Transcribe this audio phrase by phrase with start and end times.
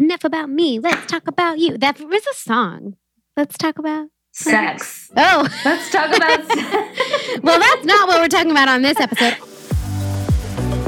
[0.00, 0.80] Enough about me.
[0.80, 1.78] Let's talk about you.
[1.78, 2.96] That was a song.
[3.36, 5.08] Let's talk about sex.
[5.16, 6.48] Oh, let's talk about.
[7.44, 9.36] well, that's not what we're talking about on this episode.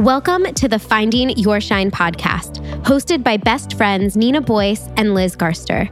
[0.04, 5.36] Welcome to the Finding Your Shine podcast, hosted by best friends Nina Boyce and Liz
[5.36, 5.88] Garster.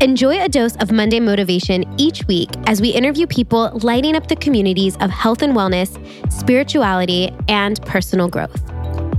[0.00, 4.36] Enjoy a dose of Monday motivation each week as we interview people lighting up the
[4.36, 6.00] communities of health and wellness,
[6.32, 8.62] spirituality, and personal growth.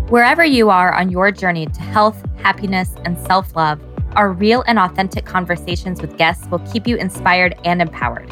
[0.09, 3.81] Wherever you are on your journey to health, happiness, and self love,
[4.15, 8.31] our real and authentic conversations with guests will keep you inspired and empowered.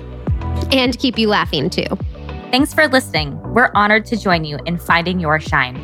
[0.72, 1.88] And keep you laughing too.
[2.52, 3.42] Thanks for listening.
[3.56, 5.76] We're honored to join you in finding your shine.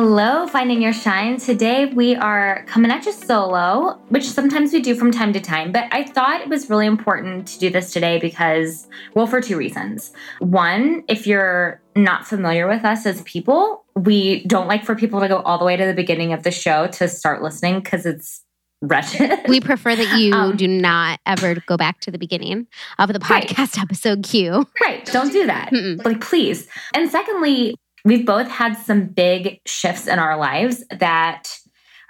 [0.00, 1.38] Hello, Finding Your Shine.
[1.38, 5.72] Today we are coming at you solo, which sometimes we do from time to time,
[5.72, 9.56] but I thought it was really important to do this today because, well, for two
[9.56, 10.12] reasons.
[10.38, 15.26] One, if you're not familiar with us as people, we don't like for people to
[15.26, 18.44] go all the way to the beginning of the show to start listening because it's
[18.80, 19.48] wretched.
[19.48, 22.68] We prefer that you um, do not ever go back to the beginning
[23.00, 23.78] of the podcast right.
[23.80, 24.64] episode cue.
[24.80, 25.04] Right.
[25.06, 25.72] Don't do that.
[25.72, 26.04] Mm-mm.
[26.04, 26.68] Like, please.
[26.94, 27.74] And secondly,
[28.08, 31.48] we've both had some big shifts in our lives that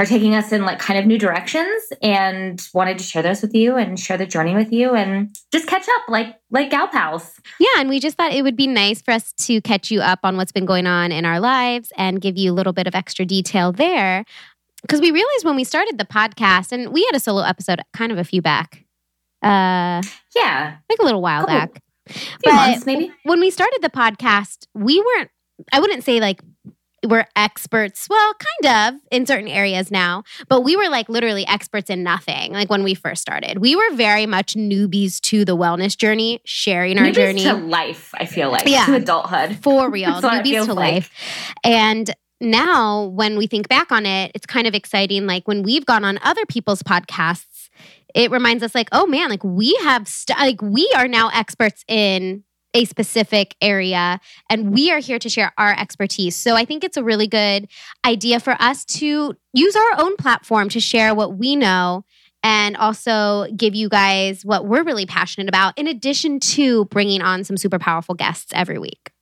[0.01, 3.53] are taking us in like kind of new directions and wanted to share those with
[3.53, 7.41] you and share the journey with you and just catch up like like gal pals.
[7.59, 10.21] Yeah, and we just thought it would be nice for us to catch you up
[10.23, 12.95] on what's been going on in our lives and give you a little bit of
[12.95, 14.25] extra detail there.
[14.83, 18.13] Because we realized when we started the podcast, and we had a solo episode kind
[18.13, 18.85] of a few back.
[19.43, 20.01] Uh
[20.37, 20.77] yeah.
[20.89, 21.83] Like a little while back.
[22.09, 23.13] Few but months maybe.
[23.25, 25.31] When we started the podcast, we weren't
[25.73, 26.41] I wouldn't say like
[27.07, 31.91] we're experts, well, kind of in certain areas now, but we were like literally experts
[31.91, 32.53] in nothing.
[32.53, 36.99] Like when we first started, we were very much newbies to the wellness journey, sharing
[36.99, 38.13] our newbies journey to life.
[38.15, 40.95] I feel like yeah, to adulthood for real, newbies to like.
[40.95, 41.55] life.
[41.63, 45.27] And now, when we think back on it, it's kind of exciting.
[45.27, 47.69] Like when we've gone on other people's podcasts,
[48.15, 51.85] it reminds us, like, oh man, like we have, st- like we are now experts
[51.89, 52.45] in
[52.75, 54.21] a specific area
[54.51, 56.37] and we are here to share our expertise.
[56.37, 57.69] So I think it's a really good
[58.05, 62.05] idea for us to use our own platform to share what we know
[62.43, 67.43] and also give you guys what we're really passionate about in addition to bringing on
[67.45, 69.13] some super powerful guests every week.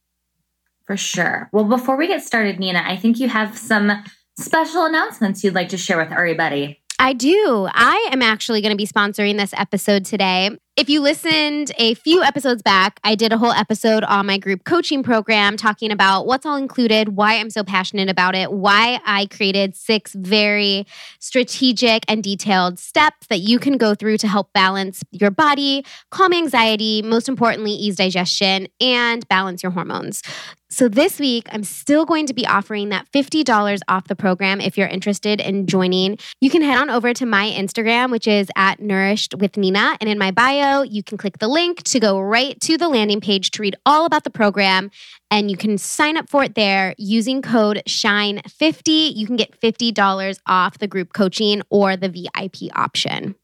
[0.87, 1.49] For sure.
[1.53, 4.05] Well, before we get started, Nina, I think you have some
[4.39, 6.81] special announcements you'd like to share with everybody.
[6.99, 7.69] I do.
[7.73, 10.51] I am actually going to be sponsoring this episode today.
[10.77, 14.65] If you listened a few episodes back, I did a whole episode on my group
[14.65, 19.25] coaching program talking about what's all included, why I'm so passionate about it, why I
[19.25, 20.87] created six very
[21.19, 26.35] strategic and detailed steps that you can go through to help balance your body, calm
[26.35, 30.21] anxiety, most importantly, ease digestion, and balance your hormones.
[30.69, 34.77] So this week, I'm still going to be offering that $50 off the program if
[34.77, 36.19] you're interested in joining.
[36.41, 39.97] You can head on over to my Instagram, which is at Nourished with Nina.
[40.01, 43.21] And in my bio, you can click the link to go right to the landing
[43.21, 44.91] page to read all about the program.
[45.31, 49.15] And you can sign up for it there using code SHINE50.
[49.15, 53.35] You can get $50 off the group coaching or the VIP option.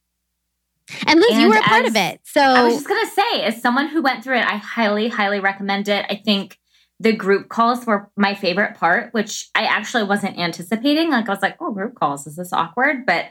[1.07, 2.21] And Liz, and you were a part of it.
[2.25, 5.09] So I was just going to say, as someone who went through it, I highly,
[5.09, 6.05] highly recommend it.
[6.11, 6.59] I think
[7.01, 11.11] the group calls were my favorite part, which I actually wasn't anticipating.
[11.11, 13.07] Like I was like, oh, group calls, is this awkward?
[13.07, 13.27] But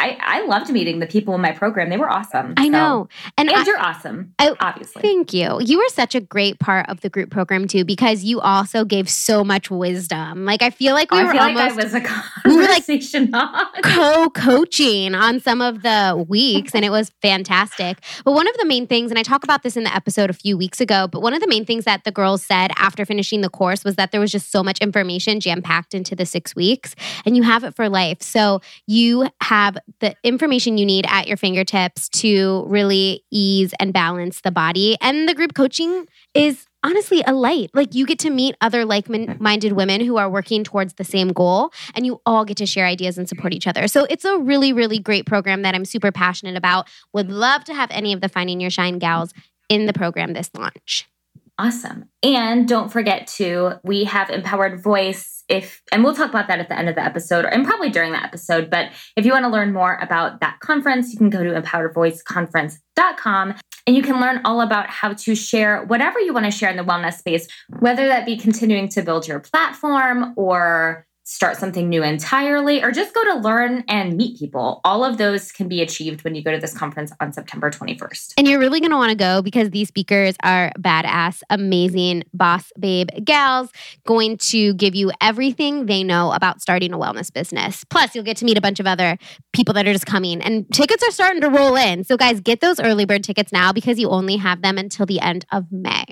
[0.00, 1.88] I, I loved meeting the people in my program.
[1.88, 2.54] They were awesome.
[2.56, 2.70] I so.
[2.70, 3.08] know.
[3.38, 5.02] And, and I, you're awesome, I, obviously.
[5.02, 5.60] Thank you.
[5.60, 9.08] You were such a great part of the group program too, because you also gave
[9.08, 10.44] so much wisdom.
[10.44, 13.82] Like I feel like we oh, were almost like was a conversation we were like
[13.82, 17.98] co-coaching on some of the weeks and it was fantastic.
[18.24, 20.34] But one of the main things, and I talk about this in the episode a
[20.34, 23.42] few weeks ago, but one of the main things that the girls said after finishing
[23.42, 26.96] the course was that there was just so much information jam-packed into the six weeks
[27.24, 28.20] and you have it for life.
[28.20, 34.40] So you have the information you need at your fingertips to really ease and balance
[34.40, 34.96] the body.
[35.00, 37.70] And the group coaching is honestly a light.
[37.74, 41.28] Like you get to meet other like minded women who are working towards the same
[41.28, 43.88] goal, and you all get to share ideas and support each other.
[43.88, 46.88] So it's a really, really great program that I'm super passionate about.
[47.12, 49.32] Would love to have any of the Finding Your Shine gals
[49.68, 51.08] in the program this launch.
[51.56, 52.08] Awesome.
[52.22, 55.44] And don't forget to, we have Empowered Voice.
[55.48, 58.12] If, and we'll talk about that at the end of the episode and probably during
[58.12, 58.70] the episode.
[58.70, 63.54] But if you want to learn more about that conference, you can go to empoweredvoiceconference.com
[63.86, 66.76] and you can learn all about how to share whatever you want to share in
[66.76, 67.46] the wellness space,
[67.78, 73.14] whether that be continuing to build your platform or start something new entirely, or just
[73.14, 74.80] go to learn and meet people.
[74.84, 78.34] All of those can be achieved when you go to this conference on September 21st.
[78.36, 82.70] And you're really going to want to go because these speakers are badass, amazing boss
[82.78, 83.70] babe gals,
[84.06, 87.84] going to give you everything they know about starting a wellness business.
[87.84, 89.16] Plus, you'll get to meet a bunch of other
[89.54, 92.04] people that are just coming, and tickets are starting to roll in.
[92.04, 95.20] So, guys, get those early bird tickets now because you only have them until the
[95.20, 96.04] end of May.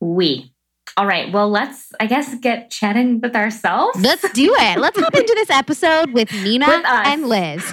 [0.00, 0.52] We.
[0.98, 1.32] All right.
[1.32, 4.02] Well, let's, I guess, get chatting with ourselves.
[4.02, 4.80] Let's do it.
[4.80, 7.72] Let's hop into this episode with Nina With and Liz.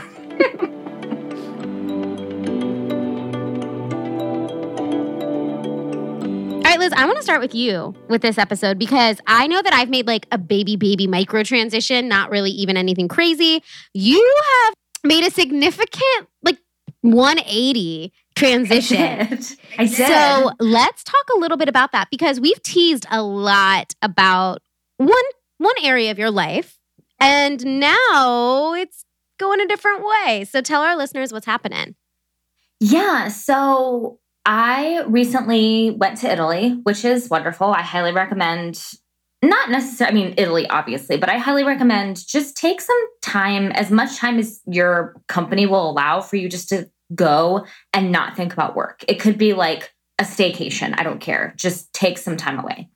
[6.53, 9.59] All right, Liz, I want to start with you with this episode because I know
[9.59, 13.63] that I've made like a baby, baby micro transition, not really even anything crazy.
[13.95, 16.59] You have made a significant, like
[17.01, 18.97] 180 transition.
[19.21, 19.45] I did.
[19.79, 20.07] I did.
[20.07, 24.61] So let's talk a little bit about that because we've teased a lot about
[24.97, 25.23] one
[25.57, 26.79] one area of your life,
[27.19, 29.05] and now it's
[29.37, 30.45] going a different way.
[30.49, 31.95] So tell our listeners what's happening.
[32.79, 33.29] Yeah.
[33.29, 37.67] So I recently went to Italy, which is wonderful.
[37.67, 38.81] I highly recommend,
[39.41, 43.89] not necessarily, I mean, Italy, obviously, but I highly recommend just take some time, as
[43.89, 48.53] much time as your company will allow for you just to go and not think
[48.53, 49.03] about work.
[49.07, 50.95] It could be like a staycation.
[50.97, 51.53] I don't care.
[51.57, 52.89] Just take some time away.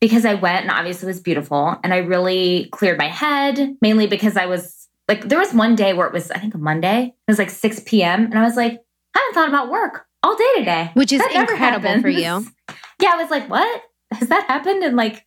[0.00, 4.08] Because I went and obviously it was beautiful and I really cleared my head, mainly
[4.08, 7.14] because I was like, there was one day where it was, I think a Monday,
[7.14, 8.24] it was like 6 p.m.
[8.24, 8.80] And I was like,
[9.14, 10.90] I haven't thought about work all day today.
[10.94, 12.46] Which is That incredible for you.
[13.00, 13.82] Yeah, I was like, what?
[14.12, 15.26] Has that happened in like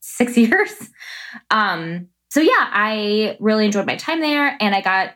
[0.00, 0.72] six years?
[1.50, 5.14] Um, so yeah, I really enjoyed my time there and I got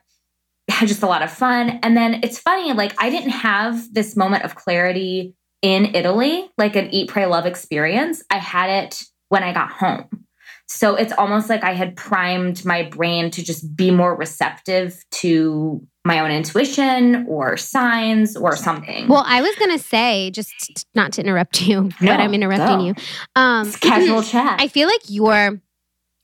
[0.69, 1.79] had just a lot of fun.
[1.83, 6.77] And then it's funny, like I didn't have this moment of clarity in Italy, like
[6.77, 8.23] an eat, pray, love experience.
[8.31, 10.27] I had it when I got home.
[10.69, 15.87] So it's almost like I had primed my brain to just be more receptive to
[16.05, 19.07] my own intuition or signs or something.
[19.07, 22.95] Well, I was gonna say, just not to interrupt you, No, but I'm interrupting you.
[23.37, 24.61] Um, it's casual chat.
[24.61, 25.61] I feel like your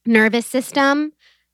[0.06, 1.12] nervous system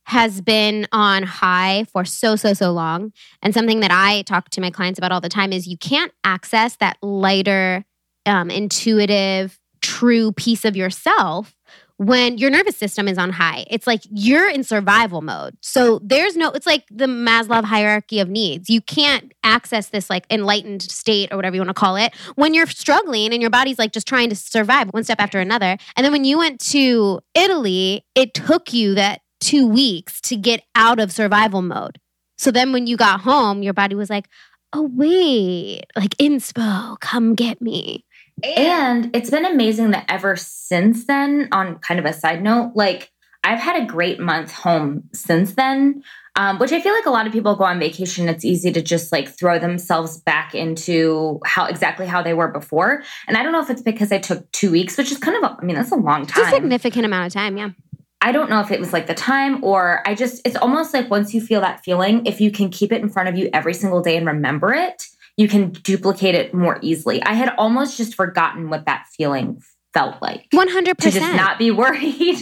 [0.08, 3.12] has been on high for so, so, so long.
[3.42, 6.12] And something that I talk to my clients about all the time is you can't
[6.24, 7.84] access that lighter,
[8.24, 11.54] um, intuitive, true piece of yourself
[11.98, 13.66] when your nervous system is on high.
[13.68, 15.58] It's like you're in survival mode.
[15.60, 18.70] So there's no, it's like the Maslow hierarchy of needs.
[18.70, 22.54] You can't access this like enlightened state or whatever you want to call it when
[22.54, 25.76] you're struggling and your body's like just trying to survive one step after another.
[25.96, 30.64] And then when you went to Italy, it took you that two weeks to get
[30.74, 31.98] out of survival mode.
[32.36, 34.28] So then when you got home, your body was like,
[34.72, 38.04] oh, wait, like inspo, come get me.
[38.44, 43.10] And it's been amazing that ever since then, on kind of a side note, like
[43.42, 46.02] I've had a great month home since then,
[46.36, 48.28] um, which I feel like a lot of people go on vacation.
[48.28, 53.02] It's easy to just like throw themselves back into how exactly how they were before.
[53.26, 55.50] And I don't know if it's because I took two weeks, which is kind of,
[55.50, 56.52] a, I mean, that's a long It's a time.
[56.52, 57.70] significant amount of time, yeah.
[58.20, 61.08] I don't know if it was like the time or I just, it's almost like
[61.10, 63.74] once you feel that feeling, if you can keep it in front of you every
[63.74, 65.04] single day and remember it,
[65.36, 67.22] you can duplicate it more easily.
[67.22, 69.62] I had almost just forgotten what that feeling
[69.94, 70.48] felt like.
[70.52, 70.96] 100%.
[70.96, 72.38] To just not be worried.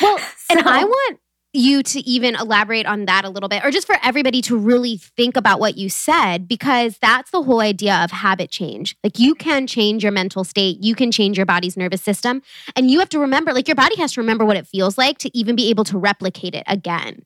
[0.00, 0.18] Well,
[0.50, 1.18] and I want
[1.52, 4.96] you to even elaborate on that a little bit, or just for everybody to really
[4.96, 8.96] think about what you said, because that's the whole idea of habit change.
[9.04, 12.42] Like you can change your mental state, you can change your body's nervous system,
[12.76, 15.18] and you have to remember, like your body has to remember what it feels like
[15.18, 17.22] to even be able to replicate it again.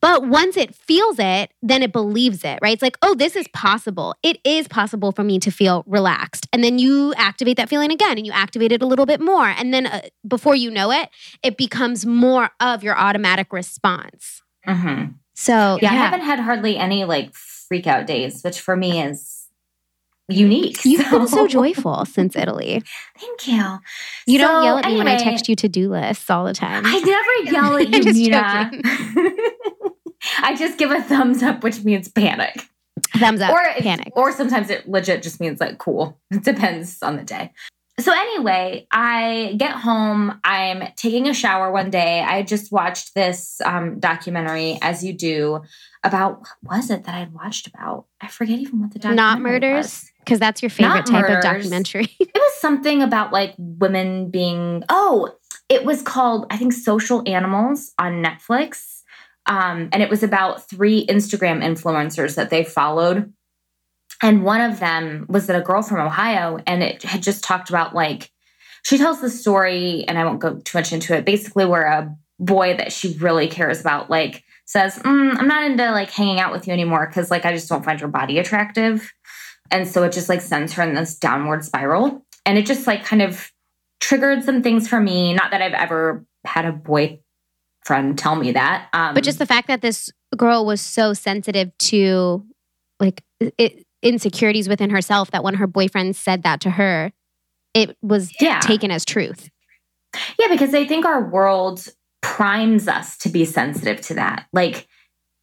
[0.00, 2.72] But once it feels it, then it believes it, right?
[2.72, 4.14] It's like, oh, this is possible.
[4.22, 6.46] It is possible for me to feel relaxed.
[6.52, 9.46] And then you activate that feeling again and you activate it a little bit more.
[9.48, 11.08] And then uh, before you know it,
[11.42, 14.42] it becomes more of your automatic response.
[14.66, 15.14] Mhm.
[15.34, 19.02] So, Yeah, yeah, I haven't had hardly any like freak out days, which for me
[19.02, 19.44] is
[20.28, 20.84] unique.
[20.84, 22.82] you've been so joyful since Italy.
[23.20, 23.78] Thank you.
[24.26, 26.82] You don't yell at me when I text you to do lists all the time.
[26.84, 28.70] I never yell at you, Nina.
[30.42, 32.68] I just give a thumbs up, which means panic.
[33.16, 34.12] Thumbs up, or panic.
[34.16, 36.18] Or sometimes it legit just means like cool.
[36.30, 37.52] It depends on the day.
[37.98, 40.38] So anyway, I get home.
[40.44, 42.20] I'm taking a shower one day.
[42.20, 45.62] I just watched this um, documentary, as you do,
[46.04, 48.04] about what was it that I had watched about?
[48.20, 51.42] I forget even what the documentary Not murders, because that's your favorite Not type of
[51.42, 52.08] documentary.
[52.20, 54.84] It was something about like women being.
[54.90, 55.34] Oh,
[55.70, 58.95] it was called I think Social Animals on Netflix.
[59.46, 63.32] Um, and it was about three Instagram influencers that they followed.
[64.22, 67.68] And one of them was that a girl from Ohio, and it had just talked
[67.68, 68.30] about like
[68.82, 71.24] she tells the story, and I won't go too much into it.
[71.24, 75.90] Basically, where a boy that she really cares about like says, mm, "I'm not into
[75.90, 79.12] like hanging out with you anymore because like I just don't find your body attractive,"
[79.70, 83.04] and so it just like sends her in this downward spiral, and it just like
[83.04, 83.52] kind of
[84.00, 85.34] triggered some things for me.
[85.34, 86.72] Not that I've ever had a
[87.86, 91.76] boyfriend tell me that, um, but just the fact that this girl was so sensitive
[91.78, 92.44] to
[93.00, 97.12] like it, insecurities within herself that when her boyfriend said that to her,
[97.74, 98.60] it was Yeah.
[98.60, 99.50] taken as truth.
[100.38, 101.88] Yeah, because I think our world
[102.22, 104.46] primes us to be sensitive to that.
[104.52, 104.88] Like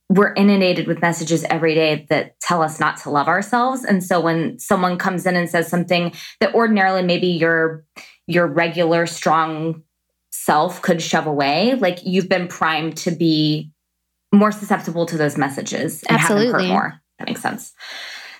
[0.09, 3.83] we're inundated with messages every day that tell us not to love ourselves.
[3.83, 7.85] And so when someone comes in and says something that ordinarily maybe your
[8.27, 9.83] your regular strong
[10.33, 13.71] self could shove away, like you've been primed to be
[14.33, 16.67] more susceptible to those messages and have them Absolutely.
[16.67, 17.01] hurt more.
[17.19, 17.71] That makes sense.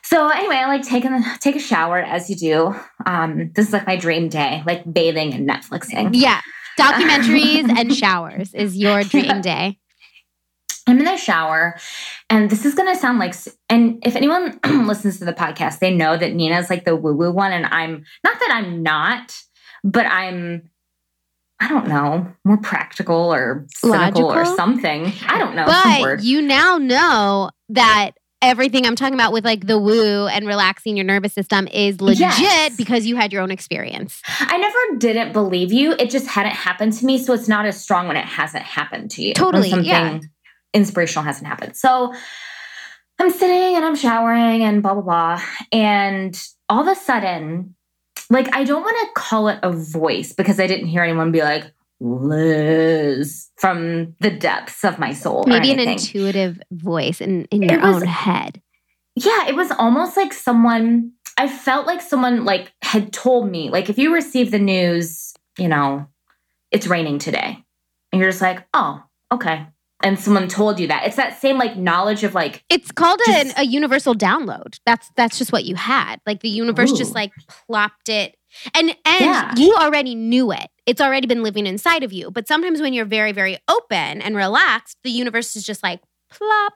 [0.02, 2.76] So anyway, I like taking take a shower as you do.
[3.06, 6.10] Um, this is like my dream day, like bathing and Netflixing.
[6.14, 6.42] Yeah.
[6.80, 9.78] Documentaries and showers is your dream day.
[10.88, 11.78] I'm in the shower,
[12.30, 13.36] and this is gonna sound like.
[13.70, 17.32] And if anyone listens to the podcast, they know that Nina's like the woo woo
[17.32, 19.40] one, and I'm not that I'm not,
[19.84, 20.70] but I'm.
[21.63, 25.13] I don't know, more practical or cynical or something.
[25.27, 25.65] I don't know.
[25.65, 30.98] But you now know that everything I'm talking about with like the woo and relaxing
[30.98, 32.75] your nervous system is legit Yes.
[32.75, 34.22] because you had your own experience.
[34.39, 35.93] I never didn't believe you.
[35.98, 39.12] It just hadn't happened to me, so it's not as strong when it hasn't happened
[39.12, 39.29] to you.
[39.29, 40.20] when Totally, something yeah.
[40.74, 41.77] inspirational hasn't happened.
[41.77, 42.13] So
[43.20, 45.41] I'm sitting and I'm showering and blah blah blah,
[45.72, 47.75] and all of a sudden,
[48.34, 51.42] like I don't want to call it a voice because I didn't hear anyone be
[51.42, 55.46] like Liz from the depths of my soul.
[55.48, 58.62] Maybe an intuitive voice in, in your was- own head.
[59.16, 63.90] Yeah, it was almost like someone, I felt like someone like had told me, like
[63.90, 66.08] if you receive the news, you know,
[66.72, 67.63] it's raining today.
[68.12, 69.68] And you're just like, oh, okay.
[70.03, 71.05] And someone told you that.
[71.07, 74.77] It's that same like knowledge of like, It's called an, a universal download.
[74.86, 76.17] That's that's just what you had.
[76.25, 77.31] Like the universe just like
[77.67, 78.36] plopped it,
[78.75, 79.53] and and Yeah.
[79.55, 80.67] you already knew it.
[80.86, 82.29] It's already been living inside of you.
[82.31, 86.74] But sometimes when you're very very open and relaxed, the universe is just like plop.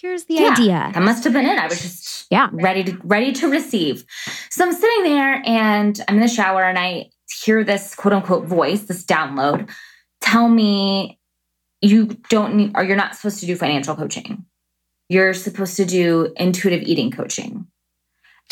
[0.00, 0.50] Here's the Yeah.
[0.52, 0.90] idea.
[0.94, 1.58] that must have been it.
[1.58, 2.48] I was just Yeah.
[2.52, 4.04] ready to ready to receive.
[4.50, 7.10] So I'm sitting there and I'm in the shower and I
[7.44, 9.68] hear this quote unquote voice, this download,
[10.20, 11.18] tell me
[11.84, 14.44] you don't need or you're not supposed to do financial coaching.
[15.08, 17.66] You're supposed to do intuitive eating coaching.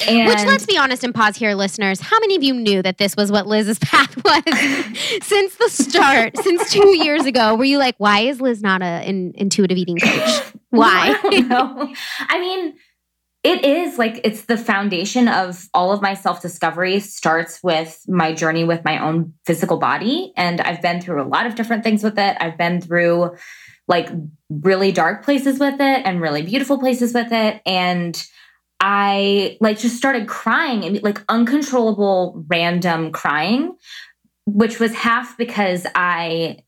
[0.07, 2.01] And Which let's be honest and pause here, listeners.
[2.01, 4.43] How many of you knew that this was what Liz's path was
[5.23, 7.55] since the start, since two years ago?
[7.55, 10.43] Were you like, why is Liz not an intuitive eating coach?
[10.71, 11.15] Why?
[11.23, 11.95] I.
[12.31, 12.75] I mean,
[13.45, 18.33] it is like it's the foundation of all of my self discovery starts with my
[18.33, 20.33] journey with my own physical body.
[20.37, 22.37] And I've been through a lot of different things with it.
[22.41, 23.37] I've been through
[23.89, 24.09] like
[24.49, 27.61] really dark places with it and really beautiful places with it.
[27.67, 28.25] And
[28.79, 33.77] I like just started crying and like uncontrollable random crying,
[34.47, 36.59] which was half because I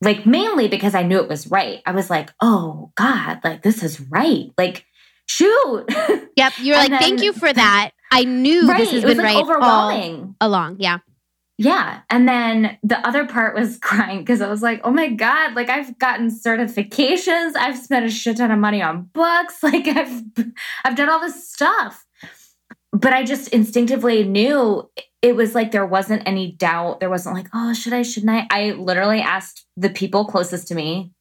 [0.00, 1.80] like mainly because I knew it was right.
[1.86, 4.50] I was like, oh God, like this is right.
[4.56, 4.84] Like,
[5.28, 5.84] shoot.
[6.36, 6.52] Yep.
[6.60, 7.92] You're like, thank you for that.
[8.10, 8.78] I knew right.
[8.78, 10.34] this has been like right all overwhelming.
[10.40, 10.76] along.
[10.80, 10.98] Yeah.
[11.58, 12.02] Yeah.
[12.08, 15.68] And then the other part was crying because I was like, oh my God, like
[15.68, 17.56] I've gotten certifications.
[17.56, 19.56] I've spent a shit ton of money on books.
[19.62, 20.22] Like I've
[20.84, 22.06] I've done all this stuff.
[22.90, 24.88] But I just instinctively knew
[25.20, 27.00] it was like there wasn't any doubt.
[27.00, 28.46] There wasn't like, oh, should I, shouldn't I?
[28.50, 31.12] I literally asked the people closest to me.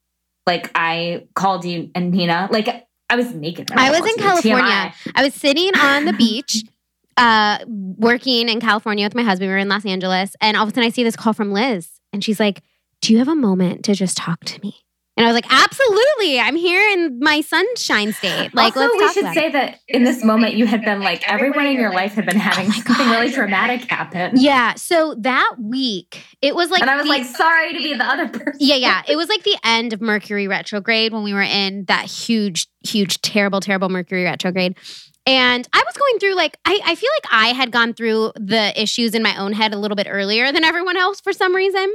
[0.45, 2.47] Like I called you and Nina.
[2.49, 3.71] Like I was naked.
[3.71, 4.15] I was in.
[4.17, 4.63] California.
[4.63, 4.93] TMI.
[5.15, 6.63] I was sitting on the beach,
[7.17, 9.49] uh, working in California with my husband.
[9.49, 11.51] We were in Los Angeles, and all of a sudden I see this call from
[11.51, 12.61] Liz, and she's like,
[13.01, 14.86] "Do you have a moment to just talk to me?"
[15.17, 16.39] And I was like, "Absolutely!
[16.39, 18.53] I'm here in my sunshine state.
[18.53, 21.65] Like, also, we should say it." that in this moment you had been like everyone
[21.65, 23.11] in your life had been oh having Oh something God.
[23.19, 24.33] really dramatic happen.
[24.35, 24.75] Yeah.
[24.75, 28.05] So that week, it was like, and I was the- like, sorry to be the
[28.05, 28.53] other person.
[28.59, 29.01] yeah, yeah.
[29.07, 33.19] It was like the end of Mercury retrograde when we were in that huge, huge,
[33.21, 34.77] terrible, terrible Mercury retrograde.
[35.25, 38.71] And I was going through like I, I feel like I had gone through the
[38.81, 41.93] issues in my own head a little bit earlier than everyone else for some reason.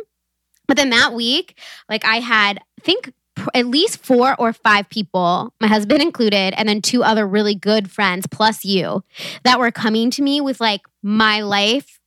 [0.73, 3.13] But then that week, like I had I think
[3.53, 7.91] at least four or five people, my husband included, and then two other really good
[7.91, 9.05] friends plus you
[9.45, 12.01] that were coming to me with like my life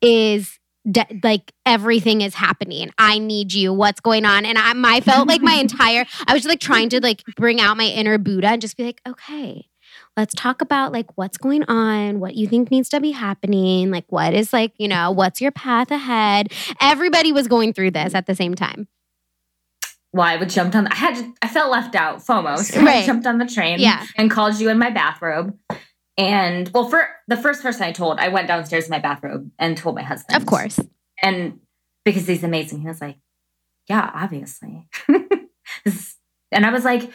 [0.00, 2.92] is de- like everything is happening.
[2.98, 3.72] I need you.
[3.72, 4.46] What's going on?
[4.46, 7.60] And I, I felt like my entire, I was just like trying to like bring
[7.60, 9.67] out my inner Buddha and just be like, okay,
[10.18, 14.04] let's talk about like what's going on, what you think needs to be happening, like
[14.08, 16.52] what is like, you know, what's your path ahead.
[16.80, 18.88] Everybody was going through this at the same time.
[20.12, 20.88] well, I would jumped on.
[20.88, 22.58] I had to, I felt left out, FOMO.
[22.64, 23.04] So Right.
[23.04, 24.04] I jumped on the train Yeah.
[24.16, 25.56] and called you in my bathrobe.
[26.16, 29.76] And well, for the first person I told, I went downstairs in my bathrobe and
[29.76, 30.36] told my husband.
[30.36, 30.80] Of course.
[31.22, 31.60] And
[32.04, 33.18] because he's amazing, he was like,
[33.88, 34.88] Yeah, obviously.
[36.50, 37.10] And I was like,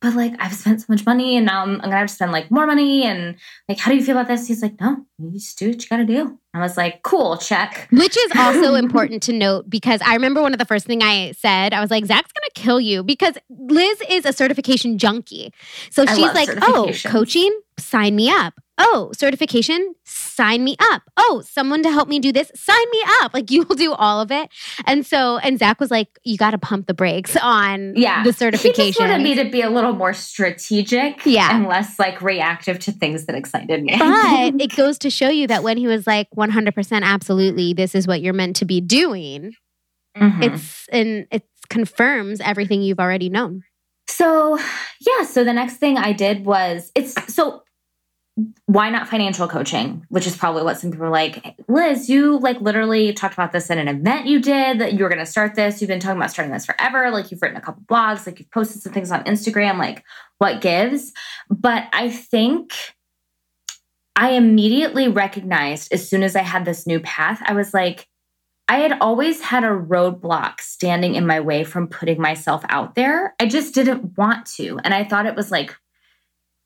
[0.00, 2.32] but like I've spent so much money and now I'm, I'm gonna have to spend
[2.32, 3.36] like more money and
[3.68, 4.46] like how do you feel about this?
[4.46, 6.38] He's like, No, you just do what you gotta do.
[6.54, 7.88] I was like, Cool, check.
[7.90, 11.32] Which is also important to note because I remember one of the first thing I
[11.32, 15.52] said, I was like, Zach's gonna kill you because Liz is a certification junkie.
[15.90, 18.54] So I she's like, oh, coaching, sign me up.
[18.78, 21.02] Oh, certification, sign me up.
[21.16, 23.32] Oh, someone to help me do this, sign me up.
[23.32, 24.50] Like you will do all of it.
[24.86, 28.22] And so, and Zach was like, you got to pump the brakes on Yeah.
[28.22, 28.84] the certification.
[28.84, 31.56] He just wanted me to be a little more strategic Yeah.
[31.56, 33.96] and less like reactive to things that excited me.
[33.98, 38.06] but it goes to show you that when he was like 100% absolutely, this is
[38.06, 39.52] what you're meant to be doing,
[40.18, 40.42] Mhm.
[40.42, 43.62] it's and it confirms everything you've already known.
[44.08, 44.58] So,
[45.00, 47.62] yeah, so the next thing I did was it's so
[48.66, 52.60] why not financial coaching, which is probably what some people are like, Liz, you like
[52.60, 55.54] literally talked about this in an event you did that you were going to start
[55.54, 55.80] this.
[55.80, 57.10] You've been talking about starting this forever.
[57.10, 60.04] Like you've written a couple blogs, like you've posted some things on Instagram, like
[60.36, 61.12] what gives.
[61.48, 62.72] But I think
[64.16, 68.06] I immediately recognized as soon as I had this new path, I was like,
[68.68, 73.34] I had always had a roadblock standing in my way from putting myself out there.
[73.40, 74.78] I just didn't want to.
[74.82, 75.74] And I thought it was like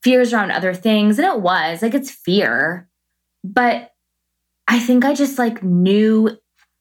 [0.03, 1.19] fears around other things.
[1.19, 2.89] And it was like it's fear.
[3.45, 3.93] But
[4.69, 6.37] I think I just like knew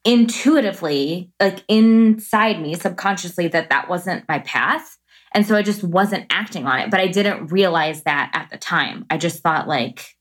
[0.05, 4.97] intuitively, like inside me, subconsciously, that that wasn't my path.
[5.33, 6.91] And so I just wasn't acting on it.
[6.91, 9.05] But I didn't realize that at the time.
[9.09, 10.15] I just thought, like,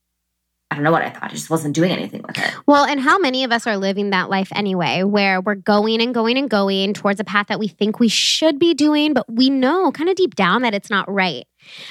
[0.70, 1.24] I don't know what I thought.
[1.24, 2.54] I just wasn't doing anything with it.
[2.66, 6.12] Well, and how many of us are living that life anyway, where we're going and
[6.12, 9.48] going and going towards a path that we think we should be doing, but we
[9.48, 11.46] know kind of deep down that it's not right.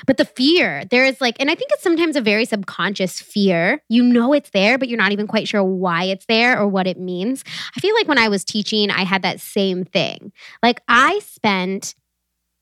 [0.05, 3.81] But the fear, there is like, and I think it's sometimes a very subconscious fear.
[3.89, 6.85] You know it's there, but you're not even quite sure why it's there or what
[6.85, 7.43] it means.
[7.75, 10.31] I feel like when I was teaching, I had that same thing.
[10.61, 11.95] Like I spent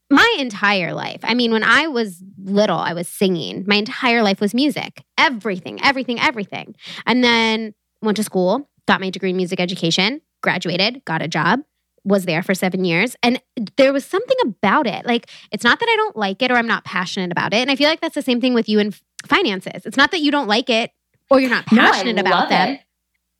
[0.10, 1.20] my entire life.
[1.24, 3.64] I mean, when I was little, I was singing.
[3.68, 5.04] My entire life was music.
[5.18, 6.76] Everything, everything, everything.
[7.06, 11.62] And then went to school, got my degree in music education, graduated, got a job,
[12.04, 13.16] was there for seven years.
[13.24, 13.42] And
[13.78, 15.08] there was something about it.
[15.08, 17.58] Like, it's not that I don't like it or I'm not passionate about it.
[17.58, 19.86] And I feel like that's the same thing with you in f- finances.
[19.86, 20.92] It's not that you don't like it
[21.32, 22.70] or you're not No, passionate about love them.
[22.70, 22.82] it.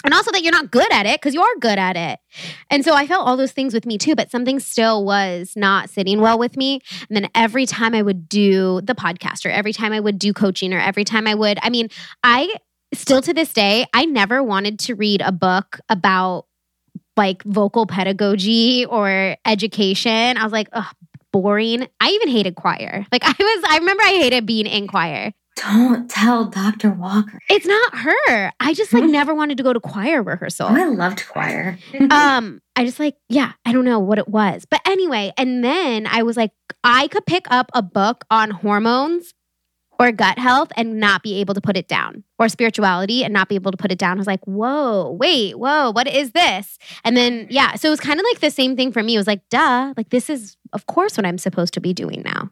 [0.06, 2.20] And also that you're not good at it because you are good at it.
[2.70, 5.90] And so I felt all those things with me too, but something still was not
[5.90, 6.80] sitting well with me.
[7.10, 10.32] And then every time I would do the podcast or every time I would do
[10.32, 11.90] coaching or every time I would, I mean,
[12.24, 12.56] I
[12.94, 16.46] still to this day, I never wanted to read a book about
[17.18, 20.38] like vocal pedagogy or education.
[20.38, 20.70] I was like,
[21.32, 21.86] boring.
[22.00, 23.06] I even hated choir.
[23.12, 25.34] Like I was, I remember I hated being in choir.
[25.56, 26.92] Don't tell Dr.
[26.92, 27.40] Walker.
[27.50, 28.52] It's not her.
[28.60, 30.68] I just like never wanted to go to choir rehearsal.
[30.70, 31.78] Oh, I loved choir.
[32.12, 36.06] um i just like yeah i don't know what it was but anyway and then
[36.08, 36.52] i was like
[36.84, 39.34] i could pick up a book on hormones
[39.98, 43.48] or gut health and not be able to put it down or spirituality and not
[43.48, 46.78] be able to put it down i was like whoa wait whoa what is this
[47.06, 49.18] and then yeah so it was kind of like the same thing for me it
[49.18, 52.50] was like duh like this is of course what i'm supposed to be doing now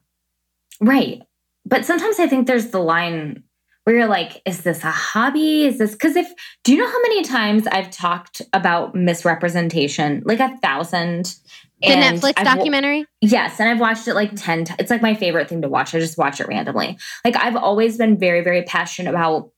[0.79, 1.21] right.
[1.65, 3.43] But sometimes I think there's the line
[3.83, 5.65] where you're like, is this a hobby?
[5.65, 6.31] Is this because if
[6.63, 10.23] do you know how many times I've talked about Miss Representation?
[10.25, 11.35] Like a thousand.
[11.81, 14.79] the netflix I've documentary Yes, and I've watched it like 10 times.
[14.79, 15.93] It's like my favorite thing to watch.
[15.93, 16.97] I just watch it randomly.
[17.25, 19.51] Like I've always been very very passionate about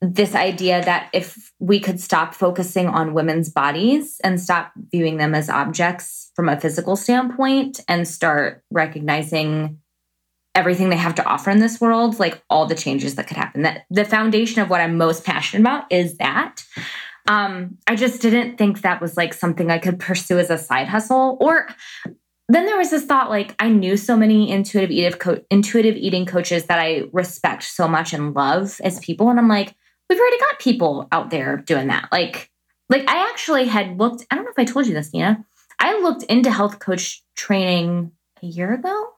[0.00, 5.34] this idea that if we could stop focusing on women's bodies and stop viewing them
[5.34, 9.78] as objects from a physical standpoint and start recognizing
[10.54, 13.62] everything they have to offer in this world, like all the changes that could happen.
[13.62, 16.64] That the foundation of what I'm most passionate about is that.
[17.26, 20.88] Um, I just didn't think that was like something I could pursue as a side
[20.88, 21.38] hustle.
[21.40, 21.66] Or
[22.48, 26.66] then there was this thought like I knew so many intuitive co- intuitive eating coaches
[26.66, 29.74] that I respect so much and love as people, and I'm like,
[30.08, 32.08] we've already got people out there doing that.
[32.12, 32.50] Like,
[32.90, 34.26] like I actually had looked.
[34.30, 35.44] I don't know if I told you this, Nina.
[35.78, 38.12] I looked into health coach training
[38.42, 39.13] a year ago.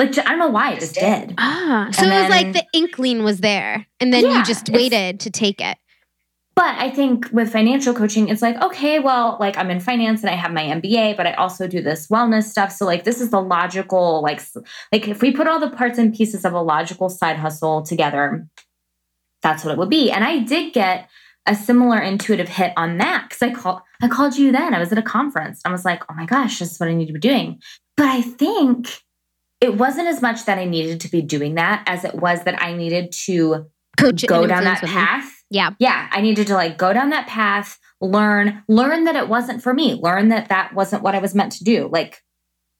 [0.00, 1.34] Like I don't know why I just did.
[1.38, 4.70] ah so And it was like the inkling was there and then Yeah, you just
[4.70, 5.76] waited to take it
[6.56, 10.30] But I think with financial coaching, it's like, okay, well, like I'm in finance and
[10.30, 12.70] I have my MBA, but I also do this wellness stuff.
[12.72, 14.40] So like this is the logical, like,
[14.92, 18.46] like if we put all the parts and pieces of a logical side hustle together,
[19.42, 20.10] that's what it would be.
[20.10, 21.08] And I did get
[21.46, 24.74] a similar intuitive hit on that because I called I called you then.
[24.74, 25.60] I was at a conference.
[25.64, 27.60] I was like, oh my gosh, this is what I need to be doing.
[27.96, 29.02] But I think
[29.60, 32.62] it wasn't as much that I needed to be doing that as it was that
[32.62, 33.66] I needed to
[33.98, 35.42] Coach go down that path.
[35.50, 35.70] Yeah.
[35.78, 39.74] Yeah, I needed to like go down that path, learn, learn that it wasn't for
[39.74, 41.88] me, learn that that wasn't what I was meant to do.
[41.92, 42.22] Like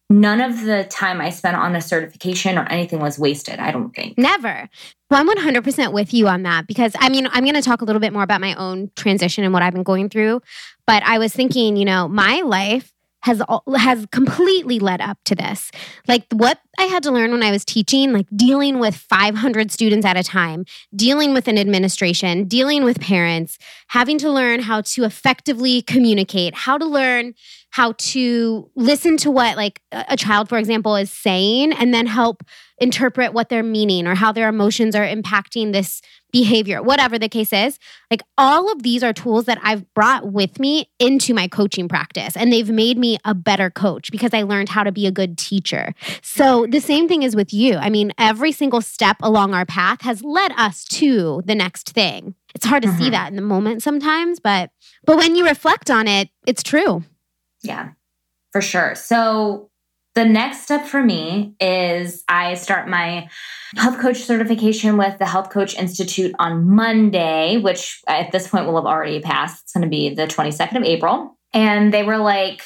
[0.09, 3.95] none of the time I spent on a certification or anything was wasted, I don't
[3.95, 4.17] think.
[4.17, 4.69] Never.
[5.11, 7.85] Well, I'm 100% with you on that because I mean, I'm going to talk a
[7.85, 10.41] little bit more about my own transition and what I've been going through.
[10.87, 13.43] But I was thinking, you know, my life has
[13.77, 15.71] has completely led up to this.
[16.09, 20.07] Like what I had to learn when I was teaching, like dealing with 500 students
[20.07, 25.05] at a time, dealing with an administration, dealing with parents, having to learn how to
[25.05, 27.35] effectively communicate, how to learn
[27.71, 32.43] how to listen to what like a child for example is saying and then help
[32.79, 36.01] interpret what they're meaning or how their emotions are impacting this
[36.33, 37.79] behavior, whatever the case is.
[38.11, 42.37] Like all of these are tools that I've brought with me into my coaching practice
[42.37, 45.37] and they've made me a better coach because I learned how to be a good
[45.37, 45.93] teacher.
[46.23, 47.77] So the same thing is with you.
[47.77, 52.35] I mean, every single step along our path has led us to the next thing.
[52.55, 53.13] It's hard to see Mhm.
[53.13, 54.71] that in the moment sometimes, but
[55.05, 57.05] but when you reflect on it, it's true.
[57.63, 57.91] Yeah,
[58.53, 58.95] for sure.
[58.95, 59.71] So
[60.15, 63.29] the next step for me is I start my
[63.77, 68.77] health coach certification with the Health Coach Institute on Monday, which at this point will
[68.77, 69.63] have already passed.
[69.63, 71.39] It's going to be the 22nd of April.
[71.53, 72.63] And they were like,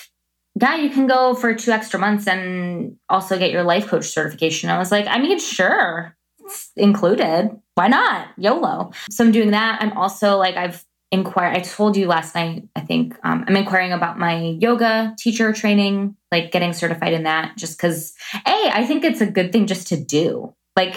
[0.56, 4.70] Guy, you can go for two extra months and also get your life coach certification.
[4.70, 7.50] I was like, I mean, sure, it's included.
[7.74, 8.28] Why not?
[8.38, 8.92] YOLO.
[9.10, 9.82] So I'm doing that.
[9.82, 13.92] I'm also like, I've inquired, I told you last night, I think um, I'm inquiring
[13.92, 18.12] about my yoga teacher training, like getting certified in that, just because,
[18.46, 20.54] A, I think it's a good thing just to do.
[20.76, 20.96] Like,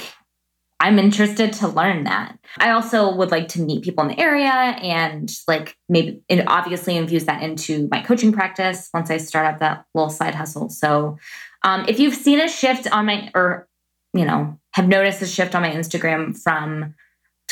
[0.80, 2.38] I'm interested to learn that.
[2.60, 6.95] I also would like to meet people in the area and like maybe and obviously
[6.97, 10.69] infuse that into my coaching practice once I start up that little side hustle.
[10.69, 11.17] So
[11.63, 13.67] um, if you've seen a shift on my or
[14.13, 16.93] you know have noticed a shift on my Instagram from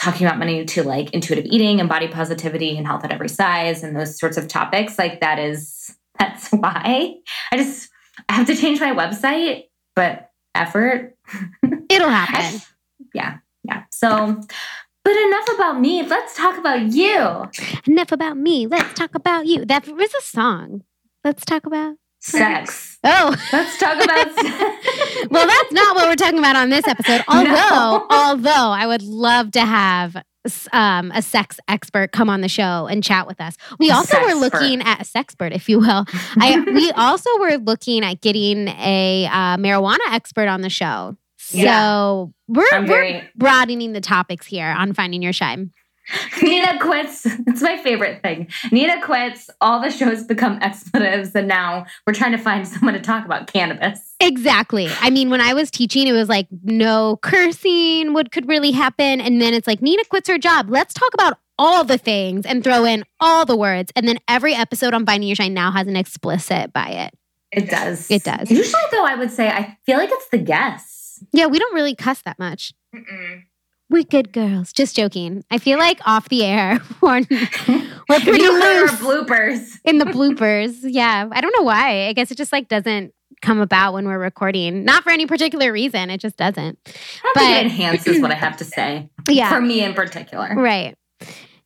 [0.05, 3.83] talking about money to like intuitive eating and body positivity and health at every size
[3.83, 7.15] and those sorts of topics, like that is that's why
[7.51, 7.89] I just
[8.29, 9.65] I have to change my website,
[9.95, 11.17] but effort
[11.89, 12.61] It'll happen.
[13.13, 13.83] yeah, yeah.
[13.91, 14.39] So,
[15.03, 16.03] but enough about me.
[16.03, 17.45] Let's talk about you.
[17.87, 18.67] Enough about me.
[18.67, 19.65] Let's talk about you.
[19.65, 20.83] That was a song.
[21.23, 22.97] Let's talk about Sex.
[23.03, 23.35] Oh.
[23.53, 24.27] Let's talk about.
[25.31, 27.23] well, that's not what we're talking about on this episode.
[27.27, 28.07] Although, No.
[28.09, 30.17] although I would love to have
[30.73, 33.55] um, a sex expert come on the show and chat with us.
[33.79, 36.05] We A also were looking at a sexpert, if you will.
[36.39, 41.15] I we also were looking at getting a uh, marijuana expert on the show.
[41.37, 42.25] So Yeah.
[42.47, 45.71] we're we're broadening the topics here on finding your shine.
[46.41, 47.25] Nina quits.
[47.47, 48.47] It's my favorite thing.
[48.71, 49.49] Nina quits.
[49.61, 53.47] All the shows become expletives, and now we're trying to find someone to talk about
[53.47, 54.15] cannabis.
[54.19, 54.87] Exactly.
[55.01, 59.21] I mean, when I was teaching, it was like no cursing would could really happen,
[59.21, 60.69] and then it's like Nina quits her job.
[60.69, 64.53] Let's talk about all the things and throw in all the words, and then every
[64.53, 67.13] episode on Finding Your Shine now has an explicit by it.
[67.51, 68.11] It does.
[68.11, 68.51] It does.
[68.51, 71.23] Usually, though, I would say I feel like it's the guests.
[71.31, 72.73] Yeah, we don't really cuss that much.
[72.93, 73.43] Mm-mm.
[73.89, 74.73] We're good girls.
[74.73, 75.43] Just joking.
[75.51, 79.77] I feel like off the air, we're, we're pretty loose bloopers.
[79.85, 80.77] in the bloopers.
[80.83, 82.07] Yeah, I don't know why.
[82.07, 84.85] I guess it just like doesn't come about when we're recording.
[84.85, 86.09] Not for any particular reason.
[86.09, 86.79] It just doesn't.
[87.23, 89.49] I But- it enhances what I have to say Yeah.
[89.49, 90.55] for me in particular.
[90.55, 90.95] Right.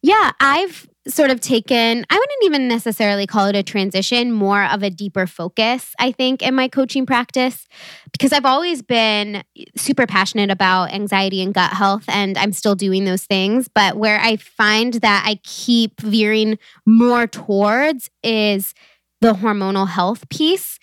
[0.01, 4.83] Yeah, I've sort of taken, I wouldn't even necessarily call it a transition, more of
[4.83, 7.67] a deeper focus, I think, in my coaching practice,
[8.11, 9.43] because I've always been
[9.75, 13.67] super passionate about anxiety and gut health, and I'm still doing those things.
[13.67, 18.73] But where I find that I keep veering more towards is
[19.21, 20.79] the hormonal health piece.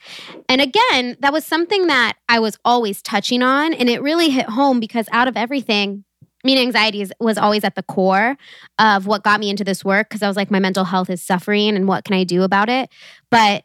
[0.49, 4.47] And again, that was something that I was always touching on, and it really hit
[4.47, 6.05] home because out of everything,
[6.47, 8.37] mean, anxiety was always at the core
[8.79, 11.23] of what got me into this work because I was like, my mental health is
[11.23, 12.89] suffering and what can I do about it?
[13.31, 13.65] But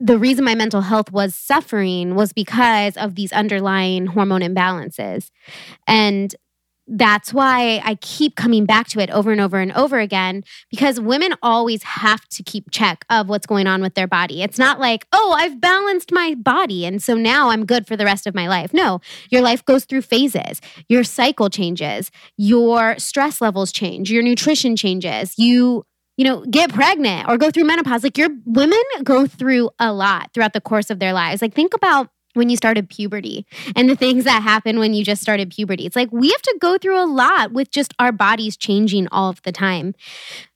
[0.00, 5.30] the reason my mental health was suffering was because of these underlying hormone imbalances.
[5.86, 6.34] And
[6.94, 11.00] that's why I keep coming back to it over and over and over again because
[11.00, 14.42] women always have to keep check of what's going on with their body.
[14.42, 18.04] It's not like, oh, I've balanced my body and so now I'm good for the
[18.04, 18.74] rest of my life.
[18.74, 19.00] No,
[19.30, 20.60] your life goes through phases.
[20.86, 25.34] Your cycle changes, your stress levels change, your nutrition changes.
[25.38, 25.84] You
[26.18, 28.04] you know, get pregnant or go through menopause.
[28.04, 31.40] Like your women go through a lot throughout the course of their lives.
[31.40, 35.22] Like think about when you started puberty and the things that happen when you just
[35.22, 35.86] started puberty.
[35.86, 39.30] It's like we have to go through a lot with just our bodies changing all
[39.30, 39.94] of the time.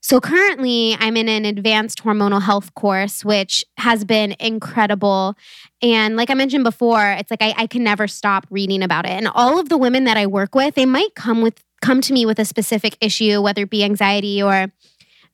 [0.00, 5.34] So currently, I'm in an advanced hormonal health course, which has been incredible.
[5.82, 9.12] And like I mentioned before, it's like I, I can never stop reading about it.
[9.12, 12.12] And all of the women that I work with, they might come with come to
[12.12, 14.72] me with a specific issue, whether it be anxiety or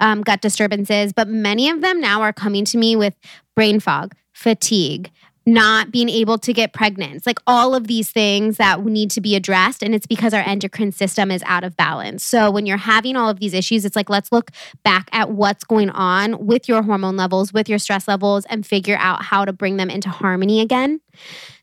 [0.01, 3.15] um, gut disturbances, but many of them now are coming to me with
[3.55, 5.11] brain fog, fatigue,
[5.45, 7.17] not being able to get pregnant.
[7.17, 9.83] It's like all of these things that need to be addressed.
[9.83, 12.23] And it's because our endocrine system is out of balance.
[12.23, 14.51] So when you're having all of these issues, it's like, let's look
[14.85, 18.97] back at what's going on with your hormone levels, with your stress levels, and figure
[18.99, 21.01] out how to bring them into harmony again.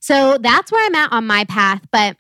[0.02, 1.82] So that's where I'm at on my path.
[1.92, 2.18] But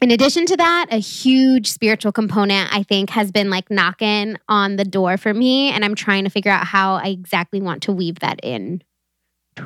[0.00, 4.76] in addition to that, a huge spiritual component, I think, has been like knocking on
[4.76, 5.70] the door for me.
[5.70, 8.82] And I'm trying to figure out how I exactly want to weave that in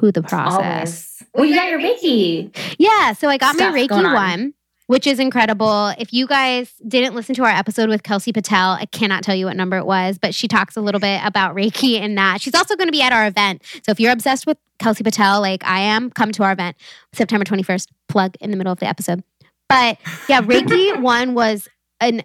[0.00, 1.22] to the process.
[1.22, 1.24] Always.
[1.34, 2.56] Well, you got your Reiki.
[2.78, 3.12] Yeah.
[3.12, 4.54] So I got my Reiki one,
[4.86, 5.88] which is incredible.
[5.98, 9.46] If you guys didn't listen to our episode with Kelsey Patel, I cannot tell you
[9.46, 12.40] what number it was, but she talks a little bit about Reiki and that.
[12.40, 13.62] She's also going to be at our event.
[13.82, 16.76] So if you're obsessed with Kelsey Patel, like I am, come to our event
[17.12, 17.88] September 21st.
[18.08, 19.24] Plug in the middle of the episode.
[19.68, 21.68] But yeah, Reiki one was
[22.00, 22.22] an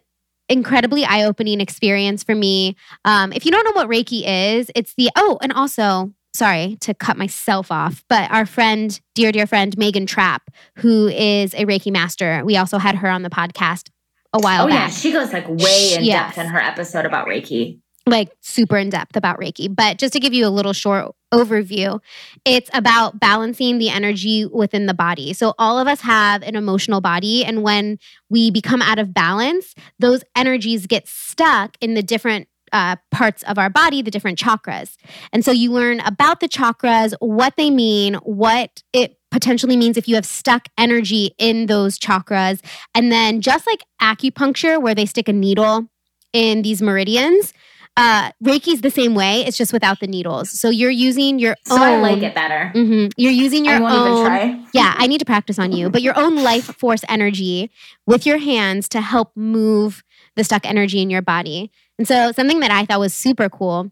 [0.49, 2.75] incredibly eye opening experience for me.
[3.05, 6.93] Um, if you don't know what Reiki is, it's the, oh, and also, sorry to
[6.93, 11.91] cut myself off, but our friend, dear, dear friend, Megan Trapp, who is a Reiki
[11.91, 13.89] master, we also had her on the podcast
[14.33, 14.75] a while oh, back.
[14.75, 14.89] oh, back.
[14.89, 14.95] yeah.
[14.95, 16.35] She goes like way in yes.
[16.35, 19.73] depth in her episode about Reiki like super in depth about Reiki.
[19.73, 21.99] But just to give you a little short overview,
[22.43, 25.33] it's about balancing the energy within the body.
[25.33, 27.45] So all of us have an emotional body.
[27.45, 32.95] And when we become out of balance, those energies get stuck in the different uh,
[33.11, 34.95] parts of our body, the different chakras.
[35.31, 40.07] And so you learn about the chakras, what they mean, what it potentially means if
[40.07, 42.61] you have stuck energy in those chakras.
[42.95, 45.87] And then just like acupuncture, where they stick a needle
[46.33, 47.53] in these meridians,
[47.97, 49.41] uh, Reiki's the same way.
[49.41, 50.49] It's just without the needles.
[50.57, 51.81] So you're using your so own.
[51.81, 52.71] I like it better.
[52.73, 54.65] Mm-hmm, you're using your own.
[54.73, 57.69] Yeah, I need to practice on you, but your own life force energy
[58.05, 60.01] with your hands to help move
[60.35, 61.71] the stuck energy in your body.
[61.97, 63.91] And so something that I thought was super cool.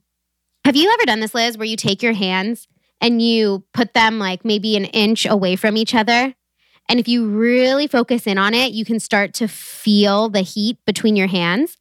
[0.65, 2.67] Have you ever done this, Liz, where you take your hands
[3.00, 6.34] and you put them like maybe an inch away from each other?
[6.89, 10.78] And if you really focus in on it, you can start to feel the heat
[10.86, 11.78] between your hands.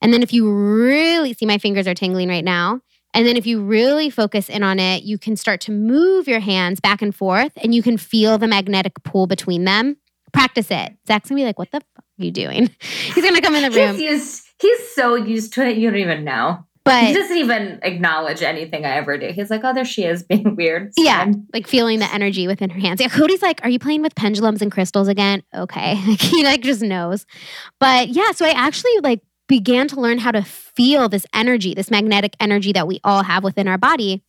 [0.00, 2.80] And then if you really see my fingers are tingling right now,
[3.14, 6.40] and then if you really focus in on it, you can start to move your
[6.40, 9.96] hands back and forth and you can feel the magnetic pull between them.
[10.32, 10.96] Practice it.
[11.06, 12.70] Zach's gonna be like, what the fuck are you doing?
[12.80, 13.94] He's gonna come in the room.
[13.94, 16.64] He's, used, he's so used to it, you don't even know.
[16.86, 19.26] But he doesn't even acknowledge anything I ever do.
[19.32, 20.88] He's like, oh, there she is being weird.
[20.88, 21.24] It's yeah.
[21.24, 21.46] Fine.
[21.52, 23.00] Like feeling the energy within her hands.
[23.00, 23.08] Yeah.
[23.08, 25.42] Cody's like, are you playing with pendulums and crystals again?
[25.52, 25.96] Okay.
[26.20, 27.26] he like just knows.
[27.80, 31.90] But yeah, so I actually like began to learn how to feel this energy, this
[31.90, 34.22] magnetic energy that we all have within our body.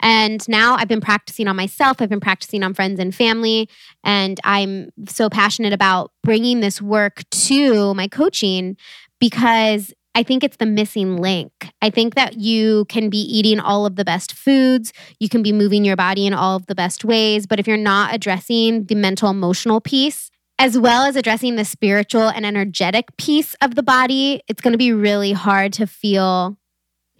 [0.00, 3.68] And now I've been practicing on myself, I've been practicing on friends and family.
[4.02, 8.76] And I'm so passionate about bringing this work to my coaching
[9.20, 11.52] because I think it's the missing link.
[11.80, 15.52] I think that you can be eating all of the best foods, you can be
[15.52, 18.94] moving your body in all of the best ways, but if you're not addressing the
[18.94, 24.42] mental emotional piece, as well as addressing the spiritual and energetic piece of the body,
[24.48, 26.56] it's going to be really hard to feel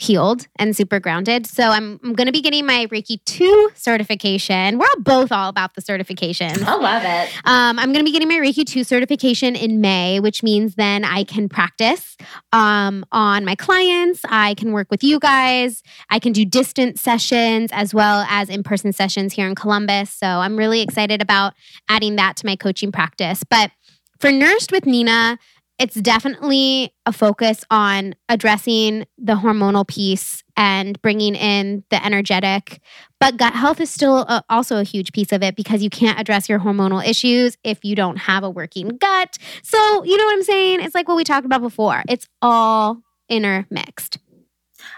[0.03, 1.47] healed and super grounded.
[1.47, 4.79] So I'm, I'm going to be getting my Reiki 2 certification.
[4.79, 6.65] We're both all about the certification.
[6.65, 7.33] I love it.
[7.45, 11.05] Um, I'm going to be getting my Reiki 2 certification in May, which means then
[11.05, 12.17] I can practice
[12.53, 14.23] um, on my clients.
[14.29, 15.83] I can work with you guys.
[16.11, 20.11] I can do distance sessions as well as in person sessions here in Columbus.
[20.11, 21.55] So I'm really excited about
[21.89, 23.45] adding that to my coaching practice.
[23.49, 23.71] But
[24.19, 25.39] for Nourished with Nina,
[25.83, 32.81] it's definitely a focus on addressing the hormonal piece and bringing in the energetic.
[33.19, 36.21] But gut health is still a, also a huge piece of it because you can't
[36.21, 39.39] address your hormonal issues if you don't have a working gut.
[39.65, 40.83] So, you know what I'm saying?
[40.83, 44.19] It's like what we talked about before, it's all intermixed.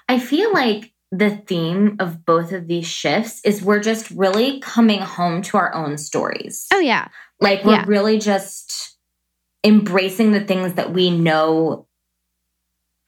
[0.06, 5.00] I feel like the theme of both of these shifts is we're just really coming
[5.00, 6.66] home to our own stories.
[6.74, 7.08] Oh, yeah.
[7.40, 7.84] Like we're yeah.
[7.86, 8.93] really just
[9.64, 11.86] embracing the things that we know